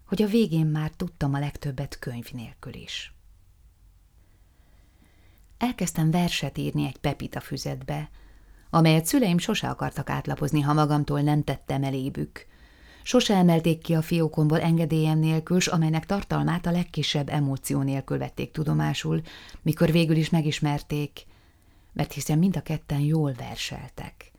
hogy 0.05 0.21
a 0.21 0.27
végén 0.27 0.65
már 0.65 0.89
tudtam 0.89 1.33
a 1.33 1.39
legtöbbet 1.39 1.99
könyv 1.99 2.31
nélkül 2.31 2.73
is. 2.73 3.13
Elkezdtem 5.57 6.11
verset 6.11 6.57
írni 6.57 6.85
egy 6.85 6.97
pepita 6.97 7.39
füzetbe, 7.39 8.09
amelyet 8.69 9.05
szüleim 9.05 9.37
sose 9.37 9.69
akartak 9.69 10.09
átlapozni, 10.09 10.61
ha 10.61 10.73
magamtól 10.73 11.21
nem 11.21 11.43
tettem 11.43 11.83
elébük. 11.83 12.45
Sose 13.03 13.35
emelték 13.35 13.81
ki 13.81 13.93
a 13.93 14.01
fiókomból 14.01 14.59
engedélyem 14.59 15.19
nélkül, 15.19 15.59
s 15.59 15.67
amelynek 15.67 16.05
tartalmát 16.05 16.65
a 16.65 16.71
legkisebb 16.71 17.29
emóció 17.29 17.81
nélkül 17.81 18.17
vették 18.17 18.51
tudomásul, 18.51 19.21
mikor 19.61 19.91
végül 19.91 20.15
is 20.15 20.29
megismerték, 20.29 21.25
mert 21.95 22.13
hiszen 22.13 22.37
mind 22.37 22.57
a 22.57 22.61
ketten 22.61 22.99
jól 22.99 23.33
verseltek. 23.33 24.31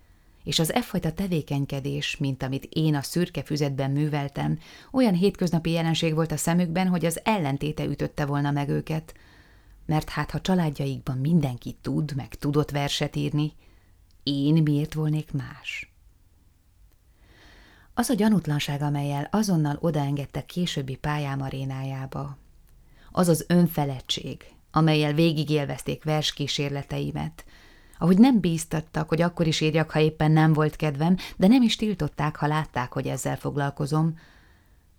És 0.45 0.59
az 0.59 0.73
e 0.73 0.83
fajta 0.83 1.13
tevékenykedés, 1.13 2.17
mint 2.17 2.43
amit 2.43 2.69
én 2.71 2.95
a 2.95 3.03
szürke 3.03 3.43
füzetben 3.43 3.91
műveltem, 3.91 4.59
olyan 4.93 5.15
hétköznapi 5.15 5.71
jelenség 5.71 6.15
volt 6.15 6.33
a 6.33 6.37
szemükben, 6.37 6.89
hogy 6.89 7.05
az 7.05 7.21
ellentéte 7.25 7.85
ütötte 7.85 8.25
volna 8.25 8.51
meg 8.51 8.69
őket, 8.69 9.15
mert 9.87 10.09
hát 10.09 10.31
ha 10.31 10.41
családjaikban 10.41 11.19
mindenki 11.19 11.77
tud, 11.81 12.13
meg 12.17 12.35
tudott 12.35 12.71
verset 12.71 13.17
írni, 13.17 13.53
én 14.23 14.63
miért 14.63 14.95
volnék 14.95 15.33
más? 15.33 15.93
Az 17.95 18.09
a 18.09 18.15
gyanútlanság, 18.15 18.83
amelyel 18.83 19.29
azonnal 19.31 19.77
odaengedtek 19.81 20.47
későbbi 20.47 20.97
pályám 20.97 21.41
arénájába, 21.41 22.37
az 23.13 23.29
az 23.29 23.45
önfeledtség, 23.49 24.56
amelyel 24.77 25.13
végigélvezték 25.13 26.05
verskísérleteimet, 26.05 27.45
ahogy 27.99 28.19
nem 28.19 28.41
bíztattak, 28.41 29.09
hogy 29.09 29.23
akkor 29.23 29.47
is 29.47 29.61
írjak, 29.61 29.91
ha 29.91 30.01
éppen 30.01 30.31
nem 30.31 30.53
volt 30.53 30.77
kedvem, 30.77 31.17
de 31.37 31.47
nem 31.47 31.63
is 31.63 31.77
tiltották, 31.77 32.37
ha 32.37 32.47
látták, 32.47 32.93
hogy 32.93 33.07
ezzel 33.07 33.37
foglalkozom, 33.37 34.19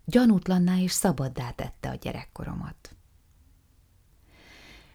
gyanútlanná 0.06 0.78
és 0.78 0.92
szabaddá 0.92 1.50
tette 1.50 1.90
a 1.90 1.96
gyerekkoromat. 1.96 2.96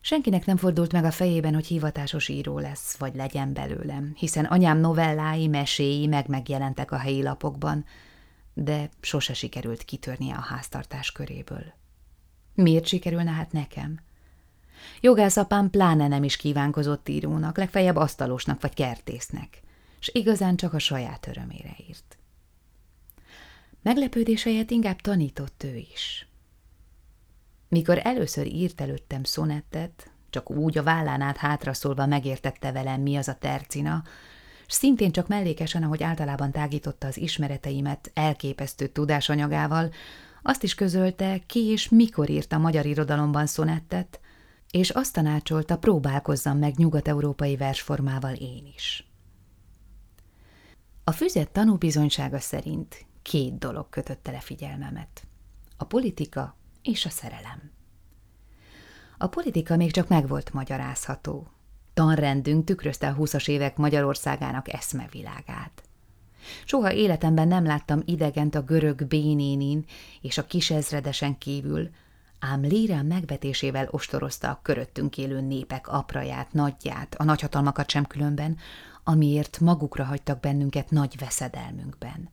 Senkinek 0.00 0.46
nem 0.46 0.56
fordult 0.56 0.92
meg 0.92 1.04
a 1.04 1.10
fejében, 1.10 1.54
hogy 1.54 1.66
hivatásos 1.66 2.28
író 2.28 2.58
lesz, 2.58 2.96
vagy 2.96 3.14
legyen 3.14 3.52
belőlem, 3.52 4.12
hiszen 4.16 4.44
anyám 4.44 4.78
novellái, 4.78 5.46
meséi 5.46 6.06
meg 6.06 6.28
megjelentek 6.28 6.90
a 6.90 6.98
helyi 6.98 7.22
lapokban, 7.22 7.84
de 8.54 8.88
sose 9.00 9.34
sikerült 9.34 9.82
kitörnie 9.82 10.34
a 10.34 10.40
háztartás 10.40 11.12
köréből. 11.12 11.72
Miért 12.54 12.86
sikerülne 12.86 13.30
hát 13.30 13.52
nekem? 13.52 14.00
Jogászapám 15.00 15.70
pláne 15.70 16.08
nem 16.08 16.24
is 16.24 16.36
kívánkozott 16.36 17.08
írónak, 17.08 17.56
legfeljebb 17.56 17.96
asztalosnak 17.96 18.60
vagy 18.60 18.74
kertésznek, 18.74 19.60
és 20.00 20.10
igazán 20.12 20.56
csak 20.56 20.72
a 20.72 20.78
saját 20.78 21.26
örömére 21.26 21.76
írt. 21.88 22.16
Meglepődéseit 23.82 24.70
inkább 24.70 25.00
tanított 25.00 25.62
ő 25.64 25.76
is. 25.76 26.26
Mikor 27.68 28.00
először 28.02 28.46
írt 28.46 28.80
előttem 28.80 29.24
szonettet, 29.24 30.10
csak 30.30 30.50
úgy 30.50 30.78
a 30.78 30.82
vállán 30.82 31.20
át 31.20 31.36
hátraszólva 31.36 32.06
megértette 32.06 32.72
velem, 32.72 33.00
mi 33.00 33.16
az 33.16 33.28
a 33.28 33.34
tercina, 33.34 34.02
s 34.66 34.74
szintén 34.74 35.12
csak 35.12 35.28
mellékesen, 35.28 35.82
ahogy 35.82 36.02
általában 36.02 36.50
tágította 36.50 37.06
az 37.06 37.16
ismereteimet 37.16 38.10
elképesztő 38.14 38.86
tudásanyagával, 38.86 39.90
azt 40.42 40.62
is 40.62 40.74
közölte, 40.74 41.38
ki 41.46 41.60
és 41.60 41.88
mikor 41.88 42.30
írt 42.30 42.52
a 42.52 42.58
magyar 42.58 42.86
irodalomban 42.86 43.46
szonettet, 43.46 44.20
és 44.72 44.90
azt 44.90 45.12
tanácsolta, 45.12 45.78
próbálkozzam 45.78 46.58
meg 46.58 46.76
nyugat-európai 46.76 47.56
versformával 47.56 48.34
én 48.34 48.72
is. 48.74 49.06
A 51.04 51.12
füzet 51.12 51.50
tanúbizonysága 51.50 52.38
szerint 52.38 53.06
két 53.22 53.58
dolog 53.58 53.88
kötötte 53.88 54.30
le 54.30 54.40
figyelmemet. 54.40 55.26
A 55.76 55.84
politika 55.84 56.56
és 56.82 57.06
a 57.06 57.10
szerelem. 57.10 57.70
A 59.18 59.26
politika 59.26 59.76
még 59.76 59.90
csak 59.90 60.08
meg 60.08 60.28
volt 60.28 60.52
magyarázható. 60.52 61.46
Tanrendünk 61.94 62.64
tükrözte 62.64 63.08
a 63.08 63.12
húszas 63.12 63.48
évek 63.48 63.76
Magyarországának 63.76 64.72
eszmevilágát. 64.72 65.82
Soha 66.64 66.92
életemben 66.92 67.48
nem 67.48 67.64
láttam 67.64 68.02
idegent 68.04 68.54
a 68.54 68.62
görög 68.62 69.06
bénénin 69.06 69.84
és 70.20 70.38
a 70.38 70.46
kisezredesen 70.46 71.38
kívül, 71.38 71.90
ám 72.44 72.61
Lírán 72.61 73.06
megvetésével 73.06 73.88
ostorozta 73.90 74.50
a 74.50 74.61
köröttünk 74.62 75.18
élő 75.18 75.40
népek 75.40 75.88
apraját, 75.88 76.52
nagyját, 76.52 77.14
a 77.14 77.25
nagyhatalmakat 77.25 77.90
sem 77.90 78.06
különben, 78.06 78.56
amiért 79.04 79.61
magukra 79.61 80.04
hagytak 80.04 80.40
bennünket 80.40 80.90
nagy 80.90 81.18
veszedelmünkben. 81.18 82.30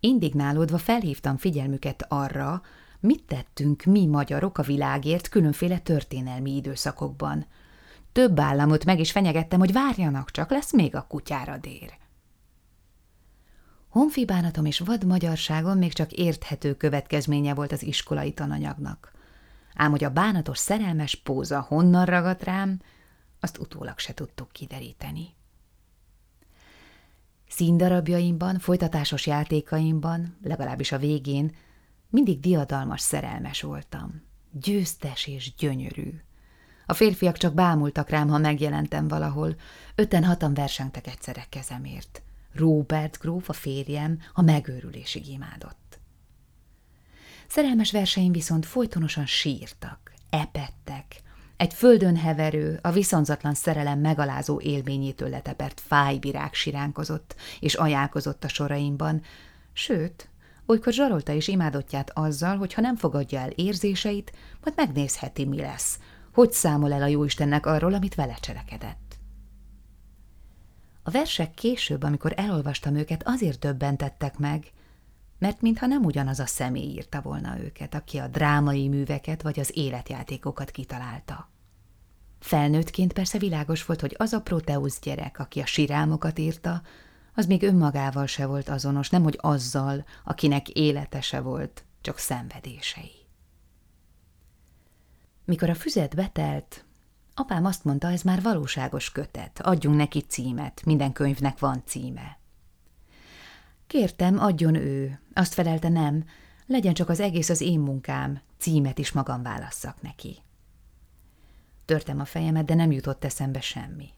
Indignálódva 0.00 0.78
felhívtam 0.78 1.36
figyelmüket 1.36 2.06
arra, 2.08 2.62
mit 3.00 3.22
tettünk 3.22 3.84
mi 3.84 4.06
magyarok 4.06 4.58
a 4.58 4.62
világért 4.62 5.28
különféle 5.28 5.78
történelmi 5.78 6.56
időszakokban. 6.56 7.46
Több 8.12 8.40
államot 8.40 8.84
meg 8.84 9.00
is 9.00 9.10
fenyegettem, 9.10 9.58
hogy 9.58 9.72
várjanak 9.72 10.30
csak, 10.30 10.50
lesz 10.50 10.72
még 10.72 10.94
a 10.94 11.06
kutyára 11.08 11.56
dér. 11.56 11.96
Honfibánatom 13.98 14.64
és 14.64 14.78
vad 14.78 15.04
magyarságom 15.04 15.78
még 15.78 15.92
csak 15.92 16.12
érthető 16.12 16.74
következménye 16.74 17.54
volt 17.54 17.72
az 17.72 17.82
iskolai 17.82 18.32
tananyagnak. 18.32 19.12
Ám 19.74 19.90
hogy 19.90 20.04
a 20.04 20.10
bánatos 20.10 20.58
szerelmes 20.58 21.14
póza 21.14 21.60
honnan 21.60 22.04
ragadt 22.04 22.42
rám, 22.42 22.80
azt 23.40 23.58
utólag 23.58 23.98
se 23.98 24.14
tudtuk 24.14 24.52
kideríteni. 24.52 25.34
Színdarabjaimban, 27.48 28.58
folytatásos 28.58 29.26
játékaimban, 29.26 30.36
legalábbis 30.42 30.92
a 30.92 30.98
végén, 30.98 31.54
mindig 32.10 32.40
diadalmas 32.40 33.00
szerelmes 33.00 33.62
voltam. 33.62 34.22
Győztes 34.50 35.26
és 35.26 35.54
gyönyörű. 35.54 36.20
A 36.86 36.94
férfiak 36.94 37.36
csak 37.36 37.54
bámultak 37.54 38.08
rám, 38.08 38.28
ha 38.28 38.38
megjelentem 38.38 39.08
valahol. 39.08 39.54
Öten-hatan 39.94 40.54
versengtek 40.54 41.06
egyszerre 41.06 41.46
kezemért. 41.48 42.22
Robert 42.58 43.18
gróf, 43.18 43.48
a 43.48 43.52
férjem, 43.52 44.18
a 44.32 44.42
megőrülésig 44.42 45.28
imádott. 45.28 45.98
Szerelmes 47.48 47.92
verseim 47.92 48.32
viszont 48.32 48.66
folytonosan 48.66 49.26
sírtak, 49.26 50.12
epettek, 50.30 51.22
egy 51.56 51.74
földön 51.74 52.16
heverő, 52.16 52.78
a 52.82 52.90
viszonzatlan 52.90 53.54
szerelem 53.54 53.98
megalázó 53.98 54.60
élményétől 54.60 55.28
letepert 55.28 55.80
fájvirág 55.80 56.54
siránkozott 56.54 57.34
és 57.60 57.74
ajánlkozott 57.74 58.44
a 58.44 58.48
soraimban, 58.48 59.22
sőt, 59.72 60.28
olykor 60.66 60.92
zsarolta 60.92 61.32
is 61.32 61.48
imádottját 61.48 62.10
azzal, 62.14 62.56
hogy 62.56 62.74
ha 62.74 62.80
nem 62.80 62.96
fogadja 62.96 63.40
el 63.40 63.50
érzéseit, 63.50 64.32
majd 64.64 64.76
megnézheti, 64.76 65.44
mi 65.44 65.60
lesz, 65.60 65.98
hogy 66.32 66.52
számol 66.52 66.92
el 66.92 67.02
a 67.02 67.06
jóistennek 67.06 67.66
arról, 67.66 67.94
amit 67.94 68.14
vele 68.14 68.36
cselekedett. 68.40 69.07
A 71.08 71.10
versek 71.10 71.54
később, 71.54 72.02
amikor 72.02 72.32
elolvastam 72.36 72.94
őket, 72.94 73.22
azért 73.24 73.58
döbbentettek 73.58 74.38
meg, 74.38 74.72
mert 75.38 75.60
mintha 75.60 75.86
nem 75.86 76.04
ugyanaz 76.04 76.38
a 76.38 76.46
személy 76.46 76.88
írta 76.88 77.20
volna 77.20 77.60
őket, 77.60 77.94
aki 77.94 78.18
a 78.18 78.28
drámai 78.28 78.88
műveket 78.88 79.42
vagy 79.42 79.60
az 79.60 79.70
életjátékokat 79.74 80.70
kitalálta. 80.70 81.50
Felnőttként 82.38 83.12
persze 83.12 83.38
világos 83.38 83.84
volt, 83.84 84.00
hogy 84.00 84.14
az 84.18 84.32
a 84.32 84.40
Proteusz 84.40 85.00
gyerek, 85.00 85.38
aki 85.38 85.60
a 85.60 85.66
sirálmokat 85.66 86.38
írta, 86.38 86.82
az 87.34 87.46
még 87.46 87.62
önmagával 87.62 88.26
se 88.26 88.46
volt 88.46 88.68
azonos, 88.68 89.10
nemhogy 89.10 89.38
azzal, 89.40 90.04
akinek 90.24 90.68
élete 90.68 91.20
se 91.20 91.40
volt, 91.40 91.84
csak 92.00 92.18
szenvedései. 92.18 93.12
Mikor 95.44 95.70
a 95.70 95.74
füzet 95.74 96.14
betelt, 96.14 96.84
apám 97.38 97.64
azt 97.64 97.84
mondta, 97.84 98.10
ez 98.10 98.22
már 98.22 98.42
valóságos 98.42 99.12
kötet, 99.12 99.60
adjunk 99.60 99.96
neki 99.96 100.20
címet, 100.20 100.84
minden 100.84 101.12
könyvnek 101.12 101.58
van 101.58 101.82
címe. 101.86 102.38
Kértem, 103.86 104.38
adjon 104.38 104.74
ő, 104.74 105.20
azt 105.32 105.54
felelte 105.54 105.88
nem, 105.88 106.24
legyen 106.66 106.94
csak 106.94 107.08
az 107.08 107.20
egész 107.20 107.48
az 107.48 107.60
én 107.60 107.80
munkám, 107.80 108.40
címet 108.58 108.98
is 108.98 109.12
magam 109.12 109.42
válasszak 109.42 110.02
neki. 110.02 110.36
Törtem 111.84 112.20
a 112.20 112.24
fejemet, 112.24 112.64
de 112.64 112.74
nem 112.74 112.92
jutott 112.92 113.24
eszembe 113.24 113.60
semmi. 113.60 114.08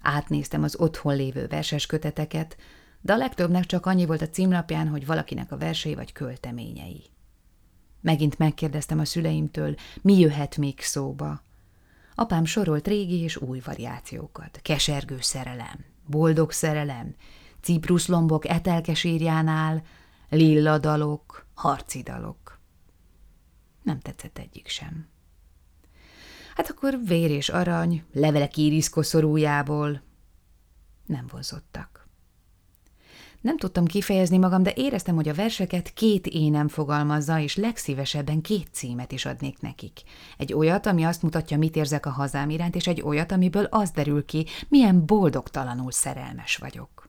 Átnéztem 0.00 0.62
az 0.62 0.76
otthon 0.76 1.16
lévő 1.16 1.46
verses 1.46 1.86
köteteket, 1.86 2.56
de 3.00 3.12
a 3.12 3.16
legtöbbnek 3.16 3.66
csak 3.66 3.86
annyi 3.86 4.06
volt 4.06 4.22
a 4.22 4.28
címlapján, 4.28 4.88
hogy 4.88 5.06
valakinek 5.06 5.52
a 5.52 5.58
versei 5.58 5.94
vagy 5.94 6.12
költeményei. 6.12 7.02
Megint 8.00 8.38
megkérdeztem 8.38 8.98
a 8.98 9.04
szüleimtől, 9.04 9.74
mi 10.02 10.18
jöhet 10.18 10.56
még 10.56 10.80
szóba. 10.80 11.42
Apám 12.14 12.44
sorolt 12.44 12.86
régi 12.86 13.20
és 13.20 13.36
új 13.36 13.60
variációkat. 13.64 14.60
Kesergő 14.62 15.20
szerelem, 15.20 15.84
boldog 16.06 16.50
szerelem, 16.52 17.14
cipruszlombok 17.60 18.48
etelkesírjánál, 18.48 19.82
lilla 20.28 20.78
dalok, 20.78 21.46
harci 21.54 22.02
dalok. 22.02 22.60
Nem 23.82 24.00
tetszett 24.00 24.38
egyik 24.38 24.68
sem. 24.68 25.08
Hát 26.54 26.70
akkor 26.70 26.98
vér 27.04 27.30
és 27.30 27.48
arany, 27.48 28.04
levelek 28.12 28.56
íriszkoszorújából 28.56 30.02
nem 31.06 31.26
vonzottak. 31.26 32.01
Nem 33.42 33.56
tudtam 33.56 33.84
kifejezni 33.84 34.38
magam, 34.38 34.62
de 34.62 34.72
éreztem, 34.76 35.14
hogy 35.14 35.28
a 35.28 35.34
verseket 35.34 35.92
két 35.92 36.26
énem 36.26 36.68
fogalmazza, 36.68 37.38
és 37.38 37.56
legszívesebben 37.56 38.40
két 38.40 38.68
címet 38.72 39.12
is 39.12 39.24
adnék 39.24 39.60
nekik. 39.60 40.00
Egy 40.38 40.52
olyat, 40.52 40.86
ami 40.86 41.04
azt 41.04 41.22
mutatja, 41.22 41.58
mit 41.58 41.76
érzek 41.76 42.06
a 42.06 42.10
hazám 42.10 42.50
iránt, 42.50 42.74
és 42.74 42.86
egy 42.86 43.02
olyat, 43.02 43.32
amiből 43.32 43.64
az 43.64 43.90
derül 43.90 44.24
ki, 44.24 44.46
milyen 44.68 45.06
boldogtalanul 45.06 45.90
szerelmes 45.90 46.56
vagyok. 46.56 47.08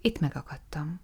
Itt 0.00 0.20
megakadtam. 0.20 1.00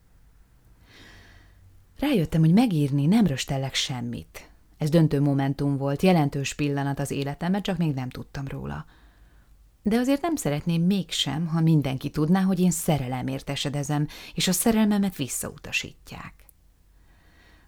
Rájöttem, 1.98 2.40
hogy 2.40 2.52
megírni 2.52 3.06
nem 3.06 3.26
röstellek 3.26 3.74
semmit. 3.74 4.50
Ez 4.78 4.88
döntő 4.88 5.20
momentum 5.20 5.76
volt, 5.76 6.02
jelentős 6.02 6.54
pillanat 6.54 6.98
az 6.98 7.10
életemben, 7.10 7.62
csak 7.62 7.76
még 7.78 7.94
nem 7.94 8.10
tudtam 8.10 8.48
róla. 8.48 8.86
De 9.90 9.98
azért 9.98 10.22
nem 10.22 10.36
szeretném 10.36 10.82
mégsem, 10.82 11.46
ha 11.46 11.60
mindenki 11.60 12.10
tudná, 12.10 12.42
hogy 12.42 12.60
én 12.60 12.70
szerelemért 12.70 13.50
esedezem, 13.50 14.06
és 14.34 14.48
a 14.48 14.52
szerelmemet 14.52 15.16
visszautasítják. 15.16 16.34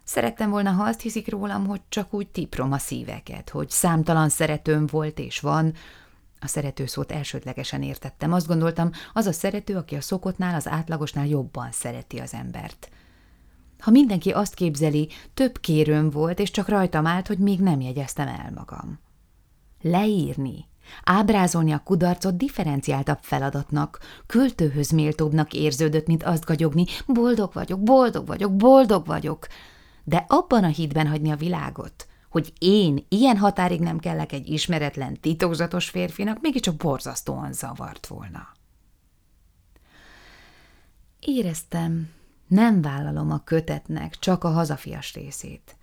Szerettem 0.03 0.49
volna, 0.49 0.71
ha 0.71 0.83
azt 0.83 1.01
hiszik 1.01 1.29
rólam, 1.29 1.67
hogy 1.67 1.81
csak 1.89 2.13
úgy 2.13 2.27
tiprom 2.27 2.71
a 2.71 2.77
szíveket, 2.77 3.49
hogy 3.49 3.69
számtalan 3.69 4.29
szeretőm 4.29 4.85
volt 4.85 5.19
és 5.19 5.39
van. 5.39 5.73
A 6.39 6.47
szerető 6.47 6.85
szót 6.85 7.11
elsődlegesen 7.11 7.81
értettem. 7.81 8.33
Azt 8.33 8.47
gondoltam, 8.47 8.91
az 9.13 9.25
a 9.25 9.31
szerető, 9.31 9.75
aki 9.75 9.95
a 9.95 10.01
szokottnál, 10.01 10.55
az 10.55 10.67
átlagosnál 10.67 11.27
jobban 11.27 11.71
szereti 11.71 12.17
az 12.17 12.33
embert– 12.33 12.89
ha 13.79 13.91
mindenki 13.91 14.31
azt 14.31 14.53
képzeli, 14.53 15.09
több 15.33 15.59
kérőm 15.59 16.09
volt, 16.09 16.39
és 16.39 16.51
csak 16.51 16.67
rajtam 16.67 17.05
állt, 17.05 17.27
hogy 17.27 17.37
még 17.37 17.59
nem 17.59 17.81
jegyeztem 17.81 18.27
el 18.27 18.51
magam. 18.55 18.99
Leírni, 19.81 20.65
ábrázolni 21.03 21.71
a 21.71 21.83
kudarcot 21.83 22.37
differenciáltabb 22.37 23.19
feladatnak, 23.21 23.99
költőhöz 24.25 24.89
méltóbbnak 24.89 25.53
érződött, 25.53 26.07
mint 26.07 26.23
azt 26.23 26.45
gagyogni, 26.45 26.85
boldog 27.07 27.53
vagyok, 27.53 27.83
boldog 27.83 28.27
vagyok, 28.27 28.55
boldog 28.55 29.05
vagyok, 29.05 29.47
de 30.03 30.25
abban 30.27 30.63
a 30.63 30.67
hitben 30.67 31.07
hagyni 31.07 31.31
a 31.31 31.35
világot, 31.35 32.07
hogy 32.29 32.53
én 32.57 33.05
ilyen 33.09 33.37
határig 33.37 33.79
nem 33.79 33.99
kellek 33.99 34.31
egy 34.31 34.47
ismeretlen, 34.49 35.19
titokzatos 35.19 35.89
férfinak, 35.89 36.41
mégiscsak 36.41 36.75
borzasztóan 36.75 37.53
zavart 37.53 38.07
volna. 38.07 38.47
Éreztem, 41.19 42.09
nem 42.47 42.81
vállalom 42.81 43.31
a 43.31 43.43
kötetnek 43.43 44.15
csak 44.19 44.43
a 44.43 44.49
hazafias 44.49 45.13
részét. 45.13 45.75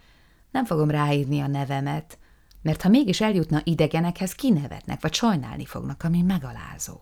Nem 0.50 0.64
fogom 0.64 0.90
ráírni 0.90 1.40
a 1.40 1.46
nevemet, 1.46 2.18
mert 2.62 2.82
ha 2.82 2.88
mégis 2.88 3.20
eljutna 3.20 3.60
idegenekhez, 3.64 4.32
kinevetnek, 4.32 5.00
vagy 5.00 5.14
sajnálni 5.14 5.64
fognak, 5.64 6.02
ami 6.02 6.22
megalázó. 6.22 7.00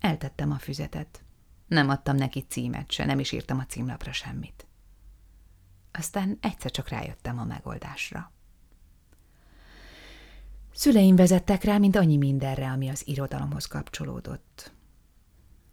Eltettem 0.00 0.50
a 0.50 0.58
füzetet. 0.58 1.24
Nem 1.66 1.88
adtam 1.88 2.16
neki 2.16 2.40
címet 2.48 2.90
se, 2.90 3.04
nem 3.04 3.18
is 3.18 3.32
írtam 3.32 3.58
a 3.58 3.66
címlapra 3.66 4.12
semmit. 4.12 4.66
Aztán 5.92 6.38
egyszer 6.40 6.70
csak 6.70 6.88
rájöttem 6.88 7.38
a 7.38 7.44
megoldásra. 7.44 8.32
Szüleim 10.72 11.16
vezettek 11.16 11.64
rá, 11.64 11.78
mint 11.78 11.96
annyi 11.96 12.16
mindenre, 12.16 12.70
ami 12.70 12.88
az 12.88 13.08
irodalomhoz 13.08 13.66
kapcsolódott. 13.66 14.72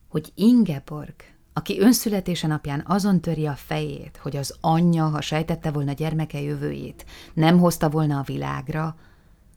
Hogy 0.08 0.32
Ingeborg 0.36 1.16
aki 1.54 1.80
önszületése 1.80 2.48
napján 2.48 2.84
azon 2.88 3.22
töri 3.22 3.46
a 3.46 3.56
fejét, 3.56 4.20
hogy 4.22 4.36
az 4.36 4.56
anyja, 4.62 5.08
ha 5.08 5.22
sejtette 5.22 5.72
volna 5.72 5.92
gyermeke 5.92 6.42
jövőjét, 6.42 7.06
nem 7.34 7.60
hozta 7.60 7.90
volna 7.90 8.20
a 8.20 8.24
világra, 8.24 8.96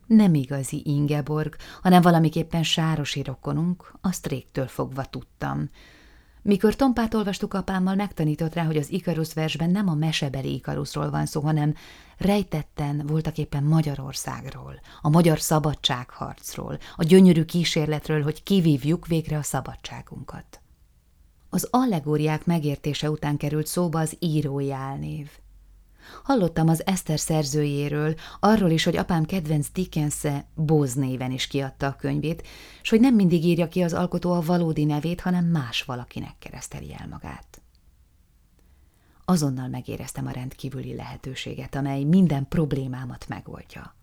nem 0.07 0.35
igazi 0.35 0.83
Ingeborg, 0.85 1.57
hanem 1.83 2.03
valamiképpen 2.03 2.63
sárosi 2.63 3.23
rokonunk, 3.23 3.93
azt 4.01 4.27
régtől 4.27 4.67
fogva 4.67 5.05
tudtam. 5.05 5.71
Mikor 6.43 6.77
Tompát 6.77 7.15
olvastuk 7.15 7.55
apámmal, 7.55 7.95
megtanított 7.95 8.55
rá, 8.55 8.65
hogy 8.65 8.77
az 8.77 8.93
Ikarusz 8.93 9.33
versben 9.33 9.71
nem 9.71 9.89
a 9.89 9.95
mesebeli 9.95 10.55
Ikaruszról 10.55 11.11
van 11.11 11.27
szó, 11.27 11.41
hanem 11.41 11.75
rejtetten 12.19 13.03
voltak 13.07 13.39
éppen 13.39 13.63
Magyarországról, 13.63 14.81
a 15.03 15.09
magyar 15.09 15.41
szabadságharcról, 15.41 16.79
a 16.97 17.05
gyönyörű 17.05 17.45
kísérletről, 17.45 18.23
hogy 18.23 18.43
kivívjuk 18.43 19.07
végre 19.07 19.39
a 19.39 19.43
szabadságunkat. 19.43 20.61
Az 21.49 21.69
allegóriák 21.71 22.47
megértése 22.47 23.11
után 23.11 23.37
került 23.37 23.67
szóba 23.67 24.01
az 24.01 24.17
írói 24.19 24.73
álnév. 24.73 25.29
Hallottam 26.23 26.69
az 26.69 26.87
Eszter 26.87 27.19
szerzőjéről, 27.19 28.15
arról 28.41 28.71
is, 28.71 28.85
hogy 28.85 28.97
apám 28.97 29.25
kedvenc 29.25 29.69
Dickens-e 29.73 30.47
Bóz 30.55 30.95
néven 30.95 31.31
is 31.31 31.47
kiadta 31.47 31.87
a 31.87 31.97
könyvét, 31.97 32.47
és 32.83 32.89
hogy 32.89 33.01
nem 33.01 33.15
mindig 33.15 33.45
írja 33.45 33.69
ki 33.69 33.83
az 33.83 33.93
alkotó 33.93 34.33
a 34.33 34.41
valódi 34.41 34.85
nevét, 34.85 35.21
hanem 35.21 35.45
más 35.45 35.83
valakinek 35.83 36.35
kereszteli 36.39 36.95
el 36.99 37.09
magát. 37.09 37.61
Azonnal 39.25 39.69
megéreztem 39.69 40.27
a 40.27 40.31
rendkívüli 40.31 40.95
lehetőséget, 40.95 41.75
amely 41.75 42.05
minden 42.05 42.49
problémámat 42.49 43.29
megoldja. 43.29 43.95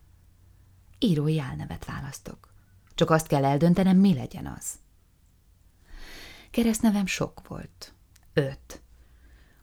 Írói 0.99 1.39
álnevet 1.39 1.85
választok. 1.85 2.53
Csak 2.95 3.09
azt 3.09 3.27
kell 3.27 3.45
eldöntenem, 3.45 3.97
mi 3.97 4.13
legyen 4.13 4.45
az. 4.57 4.82
Keresztnevem 6.53 7.05
sok 7.05 7.47
volt. 7.47 7.93
Öt. 8.33 8.81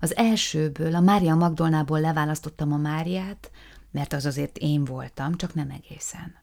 Az 0.01 0.17
elsőből, 0.17 0.95
a 0.95 1.01
Mária 1.01 1.35
Magdolnából 1.35 2.01
leválasztottam 2.01 2.73
a 2.73 2.77
Máriát, 2.77 3.51
mert 3.91 4.13
az 4.13 4.27
azért 4.27 4.59
én 4.59 4.85
voltam, 4.85 5.37
csak 5.37 5.55
nem 5.55 5.71
egészen. 5.71 6.35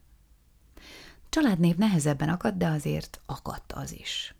Családnév 1.28 1.76
nehezebben 1.76 2.28
akadt, 2.28 2.56
de 2.56 2.66
azért 2.66 3.20
akadt 3.26 3.72
az 3.72 3.92
is. 3.92 4.34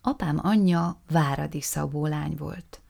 Apám 0.00 0.38
anyja 0.42 1.00
Váradi 1.10 1.60
Szabó 1.60 2.06
lány 2.06 2.34
volt. 2.36 2.81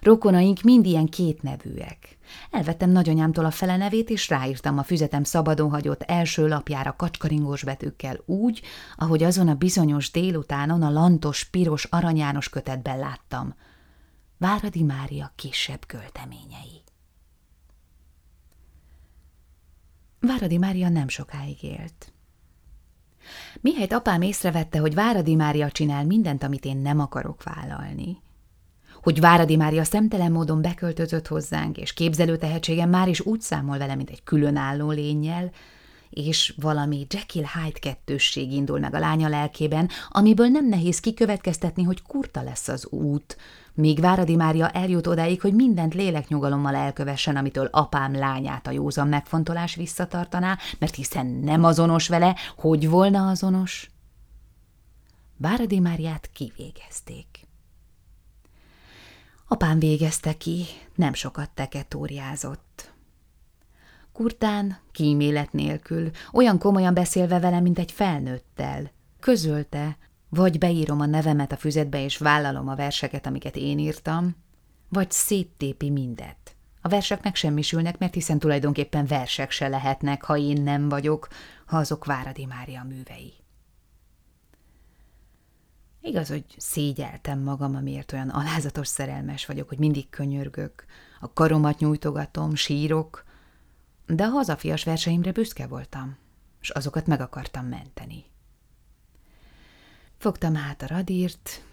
Rokonaink 0.00 0.62
mind 0.62 0.86
ilyen 0.86 1.06
kétnevűek. 1.06 2.18
Elvettem 2.50 2.90
nagyanyámtól 2.90 3.44
a 3.44 3.50
fele 3.50 3.76
nevét, 3.76 4.10
és 4.10 4.28
ráírtam 4.28 4.78
a 4.78 4.82
füzetem 4.82 5.24
szabadon 5.24 5.70
hagyott 5.70 6.02
első 6.02 6.48
lapjára 6.48 6.96
kacskaringós 6.96 7.64
betűkkel 7.64 8.20
úgy, 8.24 8.62
ahogy 8.96 9.22
azon 9.22 9.48
a 9.48 9.54
bizonyos 9.54 10.10
délutánon 10.10 10.82
a 10.82 10.90
lantos, 10.90 11.44
piros, 11.44 11.84
aranyános 11.84 12.48
kötetben 12.48 12.98
láttam. 12.98 13.54
Váradi 14.38 14.82
Mária 14.82 15.32
kisebb 15.34 15.86
költeményei. 15.86 16.82
Váradi 20.20 20.58
Mária 20.58 20.88
nem 20.88 21.08
sokáig 21.08 21.62
élt. 21.62 22.12
Mihelyt 23.60 23.92
apám 23.92 24.22
észrevette, 24.22 24.78
hogy 24.78 24.94
Váradi 24.94 25.34
Mária 25.34 25.70
csinál 25.70 26.04
mindent, 26.04 26.42
amit 26.42 26.64
én 26.64 26.76
nem 26.76 27.00
akarok 27.00 27.42
vállalni, 27.42 28.22
hogy 29.02 29.20
Váradi 29.20 29.56
Mária 29.56 29.84
szemtelen 29.84 30.32
módon 30.32 30.62
beköltözött 30.62 31.26
hozzánk, 31.26 31.76
és 31.76 31.92
képzelő 31.92 32.36
tehetségem 32.36 32.90
már 32.90 33.08
is 33.08 33.20
úgy 33.20 33.40
számol 33.40 33.78
vele, 33.78 33.94
mint 33.94 34.10
egy 34.10 34.22
különálló 34.24 34.90
lényel, 34.90 35.50
és 36.10 36.54
valami 36.60 37.06
Jekyll 37.10 37.44
Hyde 37.54 37.78
kettősség 37.78 38.52
indul 38.52 38.78
meg 38.78 38.94
a 38.94 38.98
lánya 38.98 39.28
lelkében, 39.28 39.88
amiből 40.08 40.46
nem 40.46 40.68
nehéz 40.68 41.00
kikövetkeztetni, 41.00 41.82
hogy 41.82 42.02
kurta 42.02 42.42
lesz 42.42 42.68
az 42.68 42.86
út, 42.86 43.36
míg 43.74 44.00
Váradi 44.00 44.36
Mária 44.36 44.68
eljut 44.68 45.06
odáig, 45.06 45.40
hogy 45.40 45.54
mindent 45.54 45.94
léleknyugalommal 45.94 46.74
elkövessen, 46.74 47.36
amitől 47.36 47.68
apám 47.70 48.14
lányát 48.14 48.66
a 48.66 48.70
józan 48.70 49.08
megfontolás 49.08 49.74
visszatartaná, 49.74 50.58
mert 50.78 50.94
hiszen 50.94 51.26
nem 51.26 51.64
azonos 51.64 52.08
vele, 52.08 52.36
hogy 52.56 52.88
volna 52.88 53.28
azonos? 53.28 53.90
Váradi 55.36 55.78
Máriát 55.78 56.30
kivégezték. 56.32 57.37
Apám 59.50 59.78
végezte 59.78 60.36
ki, 60.36 60.64
nem 60.94 61.14
sokat 61.14 61.50
teketóriázott. 61.50 62.92
Kurtán, 64.12 64.78
kímélet 64.92 65.52
nélkül, 65.52 66.10
olyan 66.32 66.58
komolyan 66.58 66.94
beszélve 66.94 67.38
velem, 67.38 67.62
mint 67.62 67.78
egy 67.78 67.92
felnőttel, 67.92 68.90
közölte, 69.20 69.96
vagy 70.28 70.58
beírom 70.58 71.00
a 71.00 71.06
nevemet 71.06 71.52
a 71.52 71.56
füzetbe, 71.56 72.04
és 72.04 72.16
vállalom 72.18 72.68
a 72.68 72.74
verseket, 72.74 73.26
amiket 73.26 73.56
én 73.56 73.78
írtam, 73.78 74.36
vagy 74.88 75.10
széttépi 75.10 75.90
mindet. 75.90 76.56
A 76.80 76.88
versek 76.88 77.22
megsemmisülnek, 77.22 77.98
mert 77.98 78.14
hiszen 78.14 78.38
tulajdonképpen 78.38 79.06
versek 79.06 79.50
se 79.50 79.68
lehetnek, 79.68 80.24
ha 80.24 80.36
én 80.36 80.62
nem 80.62 80.88
vagyok, 80.88 81.28
ha 81.66 81.76
azok 81.76 82.04
Váradi 82.04 82.46
Mária 82.46 82.84
művei. 82.88 83.32
Igaz, 86.00 86.28
hogy 86.28 86.44
szégyeltem 86.56 87.38
magam, 87.38 87.74
amiért 87.74 88.12
olyan 88.12 88.28
alázatos 88.28 88.88
szerelmes 88.88 89.46
vagyok, 89.46 89.68
hogy 89.68 89.78
mindig 89.78 90.10
könyörgök, 90.10 90.84
a 91.20 91.32
karomat 91.32 91.78
nyújtogatom, 91.78 92.54
sírok, 92.54 93.24
de 94.06 94.24
a 94.24 94.28
hazafias 94.28 94.84
verseimre 94.84 95.32
büszke 95.32 95.66
voltam, 95.66 96.16
és 96.60 96.70
azokat 96.70 97.06
meg 97.06 97.20
akartam 97.20 97.66
menteni. 97.66 98.24
Fogtam 100.16 100.54
hát 100.54 100.82
a 100.82 100.86
radírt, 100.86 101.64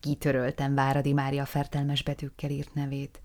kitöröltem 0.00 0.74
Váradi 0.74 1.12
Mária 1.12 1.46
fertelmes 1.46 2.02
betűkkel 2.02 2.50
írt 2.50 2.74
nevét, 2.74 3.20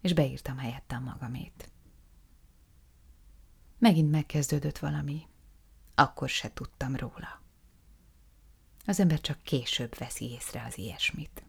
és 0.00 0.12
beírtam 0.12 0.58
helyettem 0.58 1.02
magamét. 1.02 1.70
Megint 3.78 4.10
megkezdődött 4.10 4.78
valami, 4.78 5.26
akkor 5.94 6.28
se 6.28 6.52
tudtam 6.52 6.96
róla. 6.96 7.45
Az 8.86 9.00
ember 9.00 9.20
csak 9.20 9.38
később 9.42 9.98
veszi 9.98 10.30
észre 10.30 10.64
az 10.68 10.78
ilyesmit. 10.78 11.45